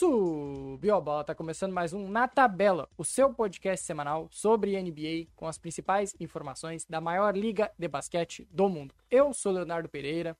[0.00, 5.30] Subiu a bola, tá começando mais um Na Tabela, o seu podcast semanal sobre NBA
[5.36, 8.94] com as principais informações da maior liga de basquete do mundo.
[9.10, 10.34] Eu sou Leonardo Pereira.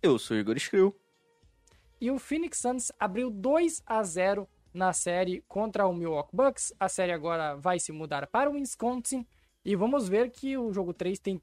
[0.00, 0.94] Eu sou Igor Skrill.
[2.00, 6.72] E o Phoenix Suns abriu 2 a 0 na série contra o Milwaukee Bucks.
[6.78, 9.26] A série agora vai se mudar para o Wisconsin
[9.64, 11.42] e vamos ver que o jogo 3 tem,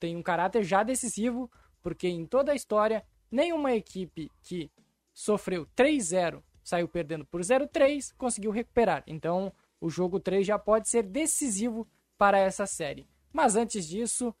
[0.00, 1.50] tem um caráter já decisivo,
[1.82, 4.70] porque em toda a história, nenhuma equipe que
[5.12, 9.04] sofreu 3-0 saiu perdendo por 0-3, conseguiu recuperar.
[9.06, 13.06] Então, o jogo 3 já pode ser decisivo para essa série.
[13.32, 14.34] Mas antes disso,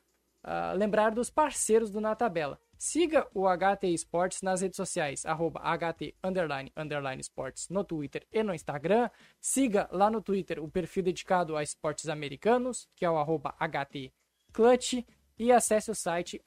[0.44, 2.58] uh, lembrar dos parceiros do Na Tabela.
[2.76, 8.42] Siga o HT Esportes nas redes sociais, arroba HT underline, underline Esportes no Twitter e
[8.42, 9.08] no Instagram.
[9.40, 14.12] Siga lá no Twitter o perfil dedicado a esportes americanos, que é o arroba HT
[14.52, 15.04] Clutch,
[15.38, 16.40] e acesse o site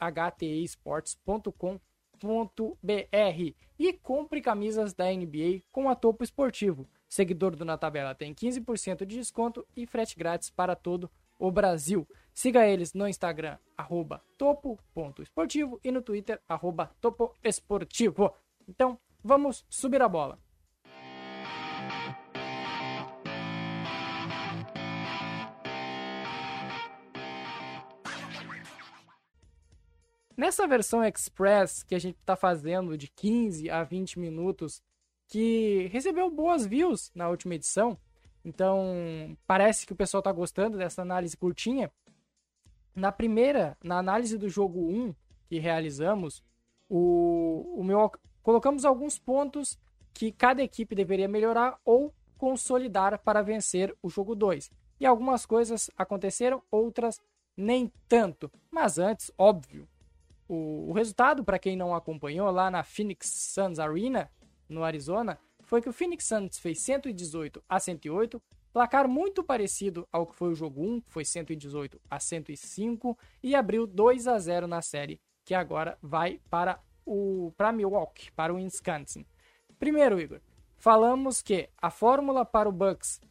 [2.18, 6.88] htesportes.com.br e compre camisas da NBA com a Topo Esportivo.
[7.08, 12.08] Seguidor do Na Tabela tem 15% de desconto e frete grátis para todo o Brasil.
[12.34, 18.34] Siga eles no Instagram, arroba topo.esportivo e no Twitter, arroba topoesportivo.
[18.68, 20.40] Então, vamos subir a bola.
[30.38, 34.84] Nessa versão Express que a gente está fazendo de 15 a 20 minutos,
[35.28, 37.98] que recebeu boas views na última edição,
[38.46, 41.92] então parece que o pessoal está gostando dessa análise curtinha.
[42.94, 45.16] Na primeira, na análise do jogo 1
[45.48, 46.44] que realizamos,
[46.88, 48.12] o, o meu,
[48.44, 49.80] colocamos alguns pontos
[50.14, 54.70] que cada equipe deveria melhorar ou consolidar para vencer o jogo 2.
[55.00, 57.20] E algumas coisas aconteceram, outras
[57.56, 58.52] nem tanto.
[58.70, 59.88] Mas antes, óbvio,
[60.48, 64.32] o, o resultado, para quem não acompanhou, lá na Phoenix Suns Arena,
[64.70, 70.26] no Arizona, foi que o Phoenix Suns fez 118 a 108, placar muito parecido ao
[70.26, 74.68] que foi o jogo 1, que foi 118 a 105, e abriu 2 a 0
[74.68, 79.26] na série, que agora vai para o para Milwaukee, para o Wisconsin.
[79.80, 80.42] Primeiro, Igor,
[80.78, 83.22] falamos que a fórmula para o Bucks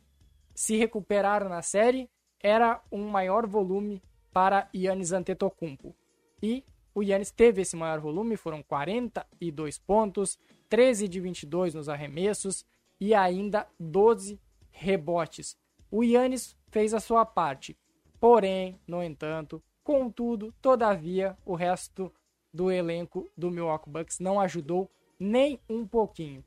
[0.54, 2.08] se recuperar na série
[2.40, 4.02] era um maior volume
[4.32, 5.94] para Yannis Antetokounmpo.
[6.42, 6.64] E
[6.96, 10.38] o Yannis teve esse maior volume, foram 42 pontos,
[10.70, 12.64] 13 de 22 nos arremessos
[12.98, 14.40] e ainda 12
[14.70, 15.58] rebotes.
[15.90, 17.76] O Yannis fez a sua parte,
[18.18, 22.10] porém, no entanto, contudo, todavia, o resto
[22.50, 24.90] do elenco do Milwaukee Bucks não ajudou
[25.20, 26.42] nem um pouquinho.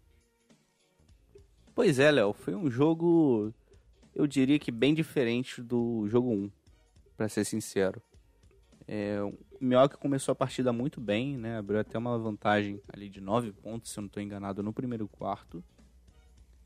[1.76, 3.54] Pois é, Léo, foi um jogo,
[4.16, 6.52] eu diria que bem diferente do jogo 1,
[7.16, 8.02] para ser sincero.
[8.88, 9.20] É,
[9.62, 11.58] Milwaukee começou a partida muito bem, né?
[11.58, 15.08] Abriu até uma vantagem ali de 9 pontos, se eu não estou enganado, no primeiro
[15.08, 15.64] quarto.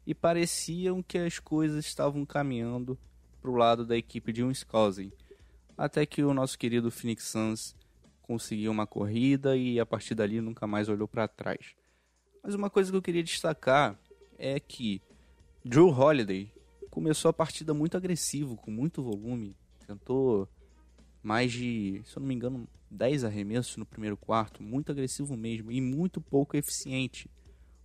[0.05, 2.97] E pareciam que as coisas estavam caminhando
[3.41, 5.11] para o lado da equipe de Wisconsin.
[5.77, 7.75] Até que o nosso querido Phoenix Suns
[8.21, 11.75] conseguiu uma corrida e a partir dali nunca mais olhou para trás.
[12.43, 13.99] Mas uma coisa que eu queria destacar
[14.37, 15.01] é que
[15.63, 16.51] Drew Holiday
[16.89, 19.55] começou a partida muito agressivo, com muito volume,
[19.87, 20.47] tentou
[21.23, 25.71] mais de, se eu não me engano, 10 arremessos no primeiro quarto, muito agressivo mesmo
[25.71, 27.29] e muito pouco eficiente.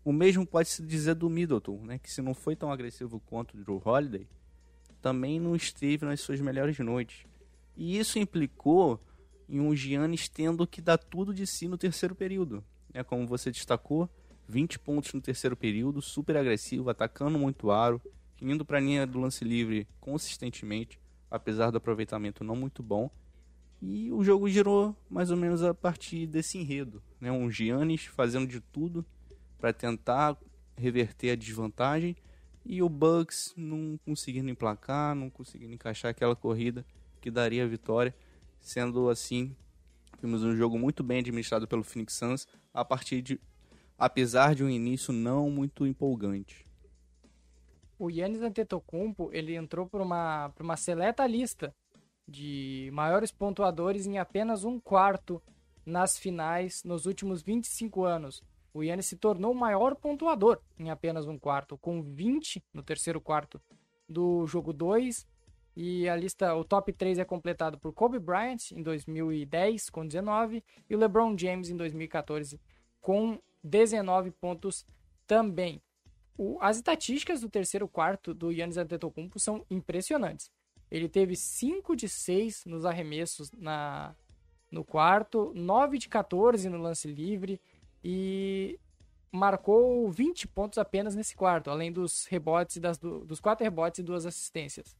[0.05, 3.55] O mesmo pode se dizer do Middleton, né, que se não foi tão agressivo quanto
[3.55, 4.27] o Drew Holiday,
[5.01, 7.25] também não esteve nas suas melhores noites.
[7.77, 9.01] E isso implicou
[9.49, 12.65] em um Giannis tendo que dar tudo de si no terceiro período.
[12.93, 14.11] É como você destacou,
[14.49, 18.01] 20 pontos no terceiro período, super agressivo, atacando muito aro,
[18.41, 20.99] indo para a linha do lance livre consistentemente,
[21.31, 23.11] apesar do aproveitamento não muito bom
[23.81, 27.03] e o jogo girou mais ou menos a partir desse enredo.
[27.21, 27.31] Né?
[27.31, 29.05] Um Giannis fazendo de tudo
[29.59, 30.37] para tentar
[30.77, 32.17] reverter a desvantagem
[32.65, 36.85] e o Bucks não conseguindo emplacar, não conseguindo encaixar aquela corrida
[37.21, 38.15] que daria a vitória.
[38.61, 39.55] Sendo assim,
[40.21, 43.41] vimos um jogo muito bem administrado pelo Phoenix Suns, a partir de
[43.97, 46.65] apesar de um início não muito empolgante.
[47.99, 51.75] O Yannis Antetokounmpo, ele entrou por uma, por uma seleta lista
[52.29, 55.43] de maiores pontuadores em apenas um quarto
[55.85, 58.43] nas finais nos últimos 25 anos.
[58.75, 63.21] O Yannis se tornou o maior pontuador em apenas um quarto, com 20 no terceiro
[63.21, 63.61] quarto
[64.07, 65.27] do jogo 2.
[65.75, 70.63] E a lista, o top 3 é completado por Kobe Bryant em 2010 com 19
[70.91, 72.61] e LeBron James em 2014
[73.01, 74.85] com 19 pontos
[75.27, 75.81] também.
[76.37, 80.51] O, as estatísticas do terceiro quarto do Yannis Antetokounmpo são impressionantes.
[80.91, 84.15] Ele teve 5 de 6 nos arremessos na,
[84.71, 87.61] no quarto, 9 de 14 no lance livre
[88.03, 88.79] e
[89.31, 94.25] marcou 20 pontos apenas nesse quarto, além dos rebotes, das, dos quatro rebotes e duas
[94.25, 94.97] assistências.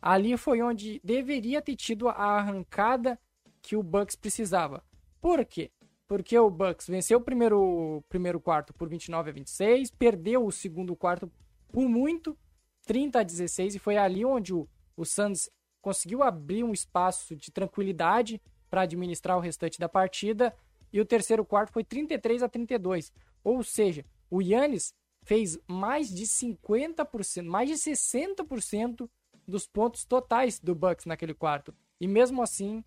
[0.00, 3.18] Ali foi onde deveria ter tido a arrancada
[3.60, 4.84] que o Bucks precisava.
[5.20, 5.70] Por quê?
[6.06, 10.94] Porque o Bucks venceu o primeiro, primeiro quarto por 29 a 26, perdeu o segundo
[10.94, 11.30] quarto
[11.72, 12.38] por muito,
[12.86, 15.50] 30 a 16, e foi ali onde o, o Suns
[15.80, 20.54] conseguiu abrir um espaço de tranquilidade para administrar o restante da partida.
[20.92, 23.12] E o terceiro quarto foi 33 a 32.
[23.44, 29.08] Ou seja, o Yannis fez mais de 50%, mais de 60%
[29.46, 31.74] dos pontos totais do Bucks naquele quarto.
[32.00, 32.82] E mesmo assim,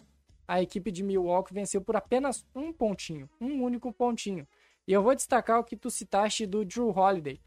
[0.48, 4.48] a equipe de Milwaukee venceu por apenas um pontinho, um único pontinho.
[4.88, 7.40] E eu vou destacar o que tu citaste do Drew Holiday.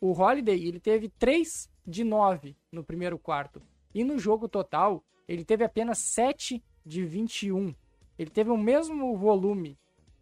[0.00, 3.62] O Holiday, ele teve 3 de 9 no primeiro quarto.
[3.94, 7.74] E no jogo total, ele teve apenas 7 de 21.
[8.18, 9.78] Ele teve o mesmo volume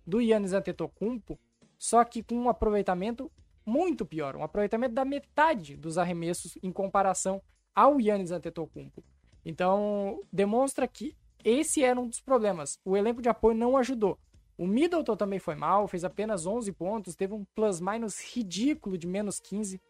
[0.07, 1.39] do Yannis Antetokounmpo,
[1.79, 3.31] só que com um aproveitamento
[3.65, 7.41] muito pior, um aproveitamento da metade dos arremessos em comparação
[7.75, 9.03] ao Yannis Antetokounmpo.
[9.45, 12.79] Então, demonstra que esse era um dos problemas.
[12.85, 14.19] O elenco de apoio não ajudou.
[14.57, 19.41] O Middleton também foi mal, fez apenas 11 pontos, teve um plus-minus ridículo de menos
[19.41, 19.81] 15,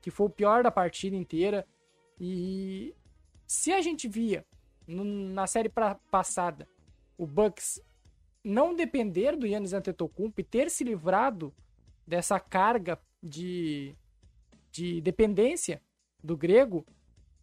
[0.00, 1.66] que foi o pior da partida inteira.
[2.20, 2.94] E
[3.52, 4.46] se a gente via
[4.86, 6.66] na série pra, passada
[7.18, 7.82] o Bucks
[8.42, 11.54] não depender do Yannis Antetokounmpo e ter se livrado
[12.06, 13.94] dessa carga de,
[14.70, 15.82] de dependência
[16.24, 16.86] do grego,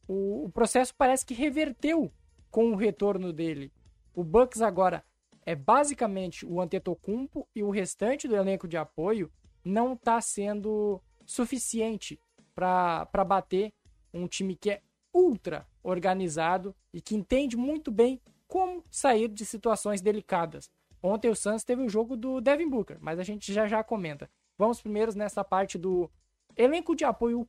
[0.08, 2.12] o, o processo parece que reverteu
[2.50, 3.72] com o retorno dele.
[4.16, 5.06] O Bucks agora
[5.46, 9.32] é basicamente o Antetokounmpo e o restante do elenco de apoio
[9.64, 12.20] não está sendo suficiente
[12.56, 13.72] para bater
[14.12, 14.82] um time que é
[15.14, 20.70] ultra organizado e que entende muito bem como sair de situações delicadas.
[21.02, 24.30] Ontem o Suns teve o jogo do Devin Booker, mas a gente já já comenta.
[24.58, 26.10] Vamos primeiro nessa parte do
[26.56, 27.48] elenco de apoio.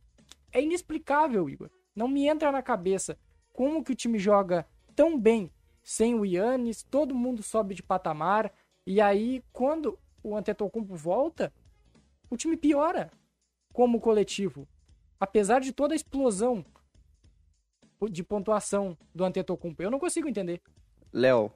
[0.53, 1.71] É inexplicável, Igor.
[1.95, 3.19] Não me entra na cabeça
[3.53, 5.51] como que o time joga tão bem
[5.83, 8.53] sem o Yannis, todo mundo sobe de patamar,
[8.87, 11.53] e aí quando o Antetokounmpo volta,
[12.29, 13.11] o time piora
[13.73, 14.69] como coletivo.
[15.19, 16.65] Apesar de toda a explosão
[18.09, 20.61] de pontuação do Antetokounmpo, eu não consigo entender.
[21.13, 21.53] Léo,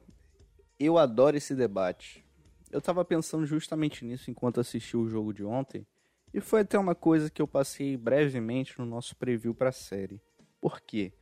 [0.79, 2.25] eu adoro esse debate.
[2.71, 5.87] Eu tava pensando justamente nisso enquanto assisti o jogo de ontem,
[6.33, 10.21] e foi até uma coisa que eu passei brevemente no nosso preview para a série.
[10.59, 11.13] Por quê?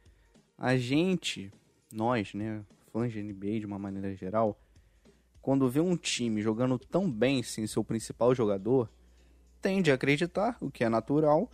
[0.58, 1.52] A gente,
[1.92, 4.60] nós, né, fãs de NBA de uma maneira geral,
[5.40, 8.90] quando vê um time jogando tão bem sem seu principal jogador,
[9.62, 11.52] tende a acreditar, o que é natural,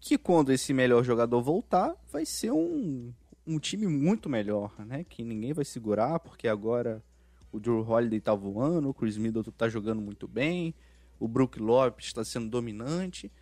[0.00, 3.12] que quando esse melhor jogador voltar, vai ser um,
[3.46, 5.04] um time muito melhor, né?
[5.04, 7.02] Que ninguém vai segurar, porque agora
[7.50, 10.74] o Drew Holiday tá voando, o Chris Middleton tá jogando muito bem,
[11.18, 13.32] o Brook Lopes está sendo dominante.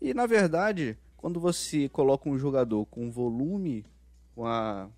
[0.00, 3.84] E na verdade, quando você coloca um jogador com volume,
[4.34, 4.88] com a,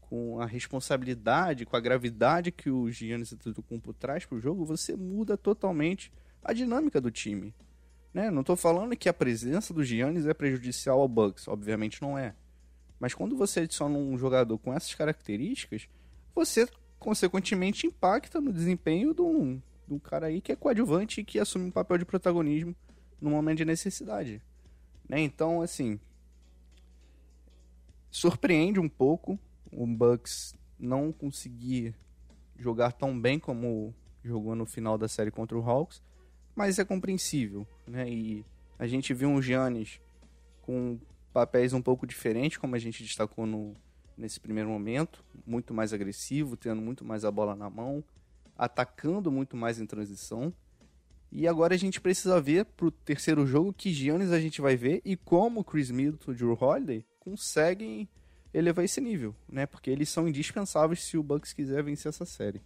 [0.00, 4.96] com a responsabilidade, com a gravidade que o Giannis Antetokounmpo traz para o jogo, você
[4.96, 6.12] muda totalmente
[6.42, 7.54] a dinâmica do time.
[8.12, 8.30] Né?
[8.30, 12.34] Não estou falando que a presença do Giannis é prejudicial ao Bucks, obviamente não é.
[12.98, 15.88] Mas quando você adiciona um jogador com essas características,
[16.34, 16.68] você
[16.98, 21.38] consequentemente impacta no desempenho de um, de um cara aí que é coadjuvante e que
[21.38, 22.74] assume um papel de protagonismo
[23.20, 24.42] no momento de necessidade.
[25.08, 25.20] Né?
[25.20, 26.00] Então, assim,
[28.10, 29.38] surpreende um pouco
[29.70, 31.94] o Bucks não conseguir
[32.56, 36.02] jogar tão bem como jogou no final da série contra o Hawks,
[36.58, 38.10] mas é compreensível, né?
[38.10, 38.44] E
[38.76, 40.00] a gente viu um Giannis
[40.60, 40.98] com
[41.32, 43.76] papéis um pouco diferentes, como a gente destacou no,
[44.16, 48.02] nesse primeiro momento, muito mais agressivo, tendo muito mais a bola na mão,
[48.56, 50.52] atacando muito mais em transição.
[51.30, 55.00] E agora a gente precisa ver pro terceiro jogo que Giannis a gente vai ver
[55.04, 58.08] e como Chris Middleton e Drew Holiday conseguem
[58.52, 59.64] elevar esse nível, né?
[59.64, 62.60] Porque eles são indispensáveis se o Bucks quiser vencer essa série.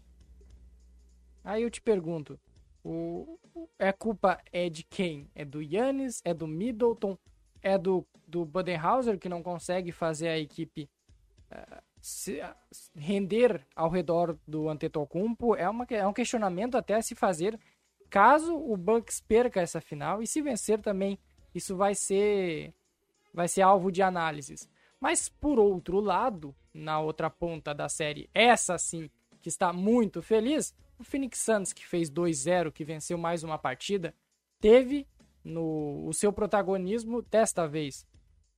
[1.45, 2.41] Aí eu te pergunto,
[2.83, 3.39] o,
[3.79, 5.31] é culpa é de quem?
[5.35, 6.21] É do Yannis?
[6.25, 7.17] É do Middleton?
[7.63, 10.89] É do, do Budenhauser que não consegue fazer a equipe
[11.51, 12.55] uh, se, uh,
[12.95, 15.55] render ao redor do Antetokounmpo?
[15.55, 17.59] É, uma, é um questionamento até a se fazer
[18.11, 21.19] caso o Bucks perca essa final e se vencer também,
[21.55, 22.75] isso vai ser
[23.33, 24.69] vai ser alvo de análises.
[25.01, 30.75] Mas por outro lado, na outra ponta da série, essa sim que está muito feliz,
[31.03, 34.15] o Phoenix Suns que fez 2-0, que venceu mais uma partida,
[34.61, 35.07] teve
[35.45, 38.07] no o seu protagonismo desta vez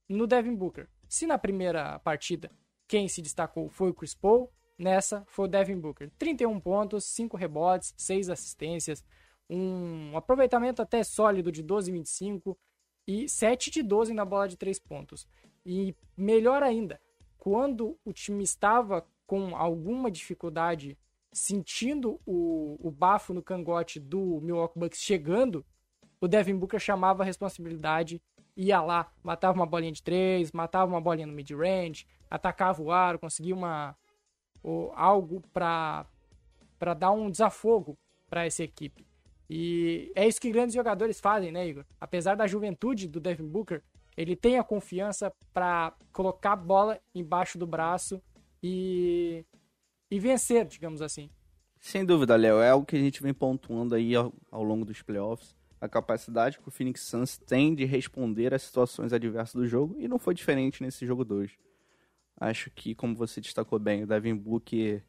[0.09, 0.89] no Devin Booker.
[1.09, 2.51] Se na primeira partida
[2.87, 6.11] quem se destacou foi o Chris Paul, nessa foi o Devin Booker.
[6.19, 9.05] 31 pontos, 5 rebotes, 6 assistências,
[9.49, 12.57] um aproveitamento até sólido de 12,25
[13.07, 15.27] e 7 de 12 na bola de 3 pontos.
[15.65, 17.01] E melhor ainda,
[17.39, 20.99] quando o time estava com alguma dificuldade,
[21.35, 25.67] sentindo o, o bafo no cangote do Milwaukee Bucks chegando,
[26.21, 28.23] o Devin Booker chamava a responsabilidade,
[28.57, 33.19] ia lá, matava uma bolinha de três, matava uma bolinha no mid-range, atacava o aro,
[33.19, 33.97] conseguia uma,
[34.63, 36.07] ou, algo para
[36.97, 37.99] dar um desafogo
[38.31, 39.05] para essa equipe.
[39.51, 41.85] E é isso que grandes jogadores fazem, né, Igor?
[42.01, 43.83] Apesar da juventude do Devin Booker,
[44.17, 48.23] ele tem a confiança para colocar a bola embaixo do braço
[48.63, 49.45] e,
[50.17, 51.31] e vencer, digamos assim.
[51.81, 52.61] Sem dúvida, Léo.
[52.61, 55.55] É algo que a gente vem pontuando aí ao, ao longo dos playoffs.
[55.81, 59.97] A capacidade que o Phoenix Suns tem de responder às situações adversas do jogo.
[59.99, 61.51] E não foi diferente nesse jogo 2.
[62.41, 65.05] Acho que, como você destacou bem, o Devin Booker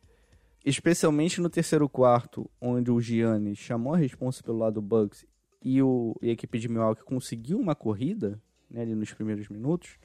[0.66, 5.24] especialmente no terceiro quarto, onde o Gianni chamou a responsa pelo lado do Bucks
[5.64, 10.00] e, o, e a equipe de Milwaukee conseguiu uma corrida né, ali nos primeiros minutos,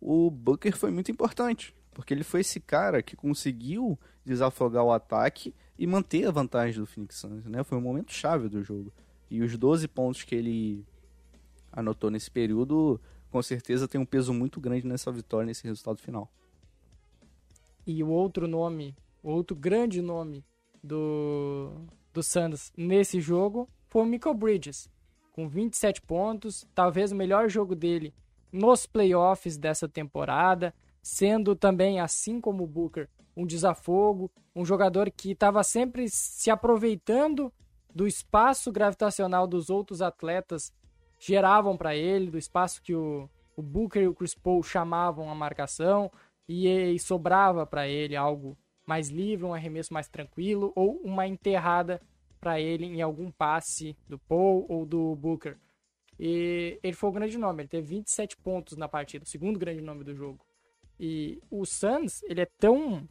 [0.00, 5.54] o Booker foi muito importante, porque ele foi esse cara que conseguiu desafogar o ataque
[5.78, 7.64] e manter a vantagem do Phoenix Suns, né?
[7.64, 8.92] Foi um momento chave do jogo.
[9.30, 10.84] E os 12 pontos que ele
[11.72, 16.30] anotou nesse período, com certeza tem um peso muito grande nessa vitória, nesse resultado final.
[17.86, 20.44] E o outro nome o outro grande nome
[20.82, 21.70] do,
[22.12, 24.88] do Suns nesse jogo foi o Michael Bridges,
[25.32, 28.14] com 27 pontos, talvez o melhor jogo dele
[28.50, 35.32] nos playoffs dessa temporada, sendo também, assim como o Booker, um desafogo, um jogador que
[35.32, 37.52] estava sempre se aproveitando
[37.94, 40.72] do espaço gravitacional dos outros atletas
[41.18, 45.34] geravam para ele, do espaço que o, o Booker e o Chris Paul chamavam a
[45.34, 46.10] marcação,
[46.48, 52.00] e, e sobrava para ele algo mais livre, um arremesso mais tranquilo ou uma enterrada
[52.40, 55.56] para ele em algum passe do Paul ou do Booker.
[56.18, 59.80] E ele foi o grande nome, ele teve 27 pontos na partida, o segundo grande
[59.80, 60.44] nome do jogo.
[61.02, 63.08] E o Suns, ele é tão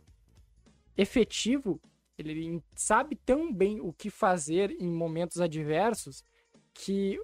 [0.95, 1.81] efetivo,
[2.19, 6.23] ele sabe tão bem o que fazer em momentos adversos
[6.71, 7.19] que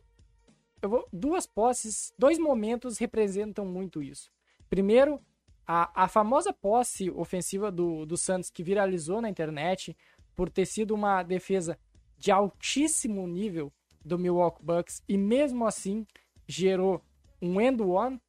[0.82, 4.32] vou, duas posses, dois momentos representam muito isso.
[4.68, 5.22] Primeiro,
[5.68, 9.96] a, a famosa posse ofensiva do, do Santos que viralizou na internet
[10.36, 11.78] por ter sido uma defesa
[12.18, 13.72] de altíssimo nível
[14.04, 16.08] do Milwaukee Bucks e mesmo assim
[16.48, 17.04] gerou
[17.40, 18.20] um end one,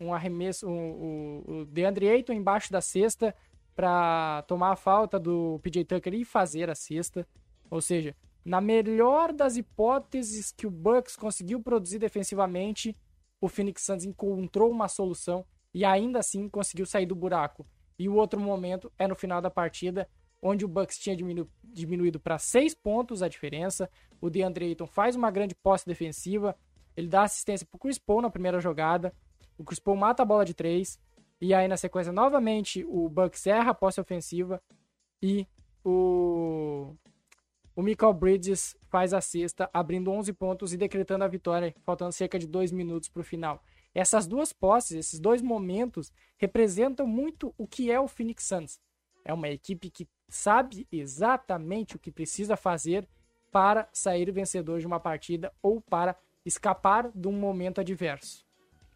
[0.00, 3.34] um arremesso, o, o, o DeAndre Ayton embaixo da cesta
[3.74, 7.26] para tomar a falta do PJ Tucker e fazer a cesta.
[7.70, 12.96] Ou seja, na melhor das hipóteses que o Bucks conseguiu produzir defensivamente,
[13.40, 17.66] o Phoenix Suns encontrou uma solução e ainda assim conseguiu sair do buraco.
[17.98, 20.08] E o outro momento é no final da partida,
[20.42, 23.90] onde o Bucks tinha diminu diminuído para seis pontos a diferença.
[24.20, 26.56] O DeAndre Ayton faz uma grande posse defensiva,
[26.96, 29.12] ele dá assistência para o Chris Paul na primeira jogada,
[29.58, 30.98] o Chris Paul mata a bola de três,
[31.40, 34.62] e aí na sequência novamente o Bucks erra a posse ofensiva
[35.22, 35.46] e
[35.84, 36.94] o
[37.76, 42.38] o Michael Bridges faz a sexta, abrindo 11 pontos e decretando a vitória, faltando cerca
[42.38, 43.60] de dois minutos para o final.
[43.92, 48.80] Essas duas posses, esses dois momentos, representam muito o que é o Phoenix Suns.
[49.24, 53.08] É uma equipe que sabe exatamente o que precisa fazer
[53.50, 58.43] para sair vencedor de uma partida ou para escapar de um momento adverso.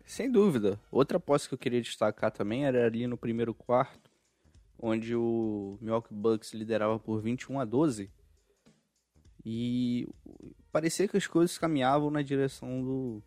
[0.08, 0.80] Sem dúvida.
[0.90, 4.10] Outra posse que eu queria destacar também era ali no primeiro quarto,
[4.78, 8.10] onde o Milwaukee Bucks liderava por 21 a 12.
[9.44, 10.08] E
[10.72, 13.22] parecia que as coisas caminhavam na direção do,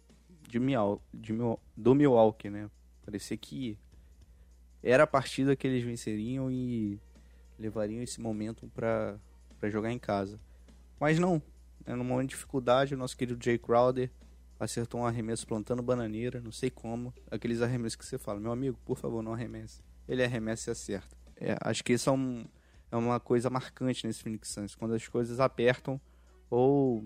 [0.50, 1.34] de, Miau, de
[1.78, 2.68] do Milwaukee, né?
[3.06, 3.78] Parecia que
[4.82, 7.00] era a partida que eles venceriam e
[7.60, 9.20] levariam esse momento para
[9.70, 10.40] jogar em casa.
[11.00, 11.40] Mas não,
[11.86, 11.94] né?
[11.94, 14.10] no momento de dificuldade, o nosso querido Jay Crowder
[14.64, 18.78] acertou um arremesso plantando bananeira, não sei como, aqueles arremessos que você fala, meu amigo,
[18.86, 19.82] por favor, não arremesse.
[20.08, 21.18] Ele arremessa e acerta.
[21.36, 22.46] É, acho que isso é, um,
[22.92, 26.00] é uma coisa marcante nesse Phoenix Suns, quando as coisas apertam
[26.48, 27.04] ou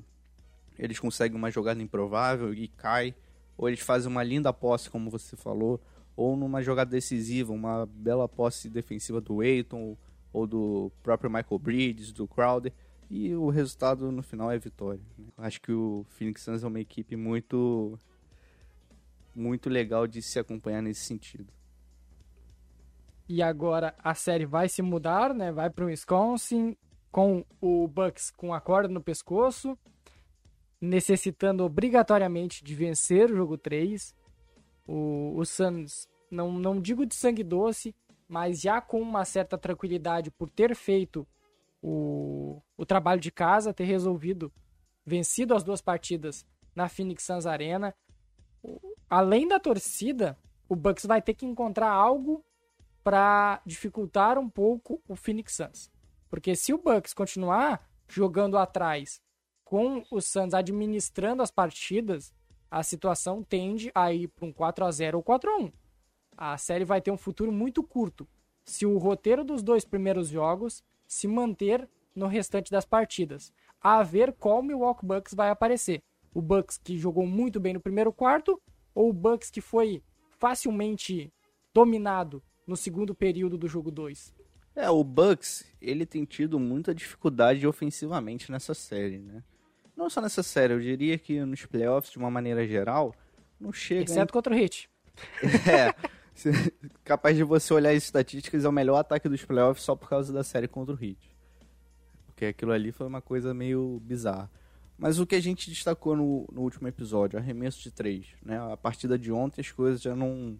[0.77, 3.15] eles conseguem uma jogada improvável e cai,
[3.57, 5.81] ou eles fazem uma linda posse, como você falou,
[6.13, 9.95] ou numa jogada decisiva, uma bela posse defensiva do Aiton,
[10.33, 12.73] ou do próprio Michael Bridges, do Crowder,
[13.09, 15.01] e o resultado no final é vitória.
[15.17, 15.25] Né?
[15.37, 17.99] Acho que o Phoenix Suns é uma equipe muito
[19.35, 21.51] muito legal de se acompanhar nesse sentido.
[23.27, 25.51] E agora a série vai se mudar, né?
[25.51, 26.77] Vai para o Wisconsin
[27.11, 29.77] com o Bucks com a corda no pescoço
[30.85, 34.15] necessitando obrigatoriamente de vencer o jogo 3.
[34.87, 37.95] O, o Suns, não, não digo de sangue doce,
[38.27, 41.27] mas já com uma certa tranquilidade por ter feito
[41.87, 44.51] o, o trabalho de casa, ter resolvido
[45.05, 46.43] vencido as duas partidas
[46.75, 47.93] na Phoenix Suns Arena.
[49.07, 50.35] Além da torcida,
[50.67, 52.43] o Bucks vai ter que encontrar algo
[53.03, 55.91] para dificultar um pouco o Phoenix Suns.
[56.27, 59.21] Porque se o Bucks continuar jogando atrás
[59.63, 62.33] com o Suns administrando as partidas,
[62.69, 65.71] a situação tende a ir para um 4 a 0 ou 4 a 1.
[66.35, 68.27] A série vai ter um futuro muito curto
[68.63, 73.53] se o roteiro dos dois primeiros jogos se manter no restante das partidas.
[73.81, 76.01] A ver qual Milwaukee Bucks vai aparecer.
[76.33, 78.61] O Bucks que jogou muito bem no primeiro quarto
[78.93, 80.01] ou o Bucks que foi
[80.39, 81.31] facilmente
[81.73, 84.33] dominado no segundo período do jogo 2?
[84.75, 89.43] É, o Bucks, ele tem tido muita dificuldade ofensivamente nessa série, né?
[89.95, 93.15] Não só nessa série, eu diria que nos playoffs, de uma maneira geral,
[93.57, 94.03] não chega...
[94.03, 94.33] Exceto em...
[94.33, 94.89] contra o Heat.
[95.69, 95.95] é,
[97.03, 100.33] capaz de você olhar as estatísticas, é o melhor ataque dos playoffs só por causa
[100.33, 101.35] da série contra o Heat.
[102.25, 104.51] Porque aquilo ali foi uma coisa meio bizarra.
[104.97, 108.59] Mas o que a gente destacou no, no último episódio, arremesso de três, né?
[108.71, 110.57] A partida de ontem as coisas já não,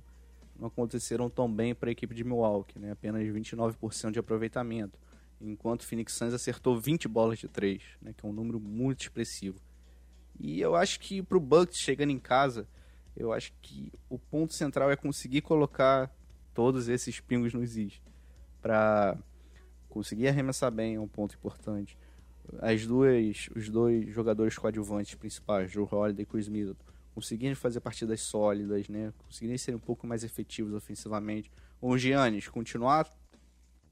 [0.60, 2.92] não aconteceram tão bem para a equipe de Milwaukee, né?
[2.92, 5.00] Apenas 29% de aproveitamento,
[5.40, 8.14] enquanto o Phoenix Suns acertou 20 bolas de três, né?
[8.16, 9.60] Que é um número muito expressivo.
[10.38, 12.68] E eu acho que para o Bucks chegando em casa,
[13.16, 16.14] eu acho que o ponto central é conseguir colocar
[16.54, 18.02] todos esses pingos nos is
[18.62, 19.18] para
[19.90, 21.98] conseguir arremessar bem é um ponto importante
[22.60, 28.22] as duas, os dois jogadores coadjuvantes principais, Joe Holiday e Chris Middleton, conseguirem fazer partidas
[28.22, 29.14] sólidas, né?
[29.26, 31.52] Conseguirem ser um pouco mais efetivos ofensivamente.
[31.82, 33.12] O Giannis continuar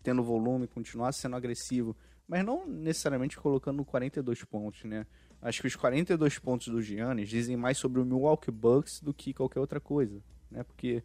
[0.01, 1.95] tendo volume, continuar sendo agressivo,
[2.27, 5.05] mas não necessariamente colocando 42 pontos, né?
[5.43, 9.33] Acho que os 42 pontos do Giannis dizem mais sobre o Milwaukee Bucks do que
[9.33, 10.63] qualquer outra coisa, né?
[10.63, 11.03] Porque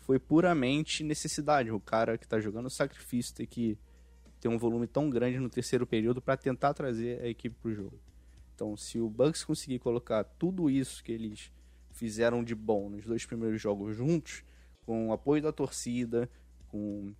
[0.00, 1.70] foi puramente necessidade.
[1.70, 3.78] O cara que está jogando sacrifício tem que
[4.38, 7.74] ter um volume tão grande no terceiro período para tentar trazer a equipe para o
[7.74, 7.98] jogo.
[8.54, 11.50] Então, se o Bucks conseguir colocar tudo isso que eles
[11.90, 14.44] fizeram de bom nos dois primeiros jogos juntos,
[14.84, 16.28] com o apoio da torcida,
[16.68, 17.14] com,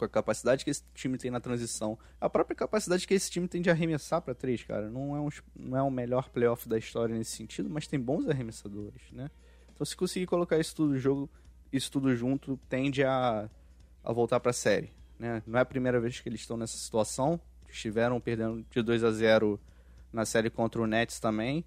[0.00, 3.46] com a capacidade que esse time tem na transição, a própria capacidade que esse time
[3.46, 6.78] tem de arremessar para três, cara, não é, um, não é o melhor playoff da
[6.78, 9.30] história nesse sentido, mas tem bons arremessadores, né?
[9.72, 11.30] Então, se conseguir colocar isso tudo jogo,
[11.72, 13.48] isso tudo junto, tende a,
[14.04, 14.92] a voltar para a série.
[15.18, 15.42] Né?
[15.46, 17.40] Não é a primeira vez que eles estão nessa situação.
[17.68, 19.60] Estiveram perdendo de 2 a 0
[20.12, 21.64] na série contra o Nets também.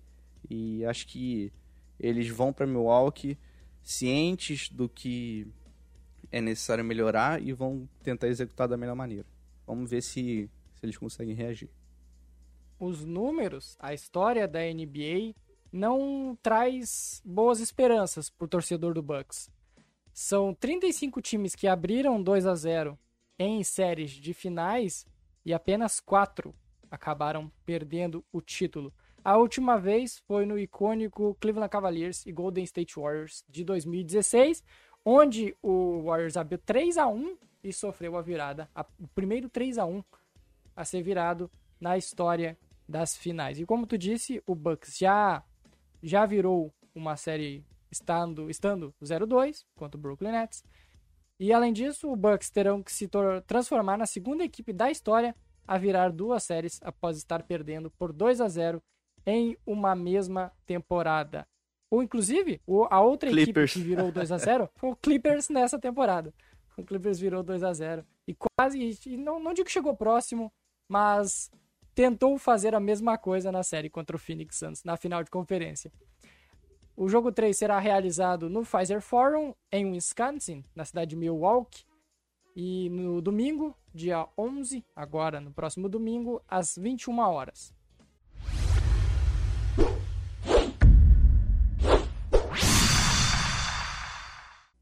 [0.49, 1.51] E acho que
[1.99, 3.37] eles vão para Milwaukee
[3.81, 5.47] cientes do que
[6.33, 9.27] é necessário melhorar e vão tentar executar da melhor maneira.
[9.67, 11.69] Vamos ver se, se eles conseguem reagir.
[12.79, 15.35] Os números, a história da NBA
[15.71, 19.47] não traz boas esperanças para o torcedor do Bucks.
[20.11, 22.97] São 35 times que abriram 2 a 0
[23.37, 25.05] em séries de finais
[25.45, 26.55] e apenas quatro
[26.89, 28.91] acabaram perdendo o título.
[29.23, 34.63] A última vez foi no icônico Cleveland Cavaliers e Golden State Warriors de 2016,
[35.05, 39.77] onde o Warriors abriu 3 a 1 e sofreu a virada, a, o primeiro 3
[39.77, 40.03] a 1
[40.75, 43.59] a ser virado na história das finais.
[43.59, 45.43] E como tu disse, o Bucks já
[46.01, 50.63] já virou uma série estando estando 0-2 contra o Brooklyn Nets
[51.39, 53.09] e além disso, o Bucks terão que se
[53.47, 55.35] transformar na segunda equipe da história
[55.67, 58.81] a virar duas séries após estar perdendo por 2 a 0
[59.25, 61.47] em uma mesma temporada.
[61.93, 63.69] Ou inclusive, a outra Clippers.
[63.69, 66.33] equipe que virou 2 a 0 foi o Clippers nessa temporada.
[66.75, 70.51] O Clippers virou 2 a 0 e quase, e não, não digo que chegou próximo,
[70.89, 71.51] mas
[71.93, 75.91] tentou fazer a mesma coisa na série contra o Phoenix Suns na final de conferência.
[76.97, 81.85] O jogo 3 será realizado no Pfizer Forum, em Wisconsin, na cidade de Milwaukee.
[82.55, 87.71] E no domingo, dia 11, agora no próximo domingo, às 21 horas.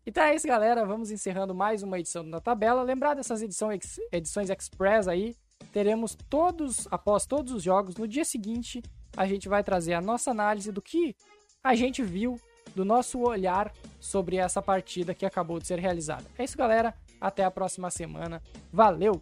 [0.06, 0.86] Então é isso, galera.
[0.86, 2.82] Vamos encerrando mais uma edição da tabela.
[2.82, 5.36] Lembrar dessas edições, edições Express aí.
[5.72, 8.82] Teremos todos, após todos os jogos, no dia seguinte,
[9.16, 11.16] a gente vai trazer a nossa análise do que
[11.64, 12.40] a gente viu
[12.76, 16.26] do nosso olhar sobre essa partida que acabou de ser realizada.
[16.38, 16.96] É isso, galera.
[17.20, 18.42] Até a próxima semana.
[18.72, 19.22] Valeu!